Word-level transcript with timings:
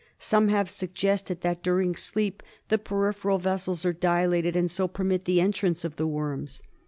Some 0.17 0.47
have 0.47 0.67
suggested 0.67 1.41
that 1.41 1.61
during 1.61 1.95
sleep 1.95 2.41
the 2.69 2.79
peripheral 2.79 3.37
vessels 3.37 3.85
are 3.85 3.93
dilated, 3.93 4.55
and 4.55 4.71
so 4.71 4.87
permit 4.87 5.25
the 5.25 5.39
entrance 5.39 5.85
of 5.85 5.97
the 5.97 6.07
worms. 6.07 6.63